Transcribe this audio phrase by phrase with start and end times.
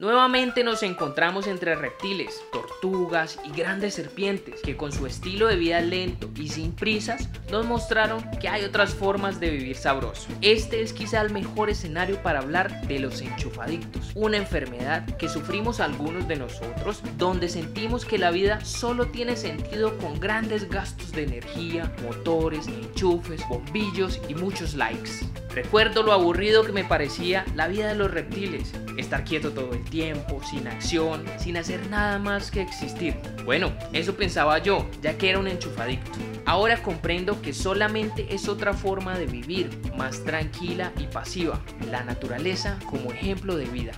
[0.00, 5.80] Nuevamente nos encontramos entre reptiles, tortugas y grandes serpientes que con su estilo de vida
[5.80, 10.28] lento y sin prisas nos mostraron que hay otras formas de vivir sabroso.
[10.40, 15.80] Este es quizá el mejor escenario para hablar de los enchufadictos, una enfermedad que sufrimos
[15.80, 21.24] algunos de nosotros donde sentimos que la vida solo tiene sentido con grandes gastos de
[21.24, 25.10] energía, motores, enchufes, bombillos y muchos likes.
[25.52, 29.87] Recuerdo lo aburrido que me parecía la vida de los reptiles, estar quieto todo el
[29.88, 33.16] tiempo, sin acción, sin hacer nada más que existir.
[33.44, 36.18] Bueno, eso pensaba yo, ya que era un enchufadicto.
[36.44, 41.60] Ahora comprendo que solamente es otra forma de vivir, más tranquila y pasiva,
[41.90, 43.92] la naturaleza como ejemplo de vida.